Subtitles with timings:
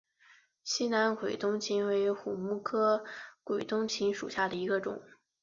[0.63, 3.05] 西南鬼灯檠为虎耳草科
[3.43, 4.99] 鬼灯檠属下的一个种。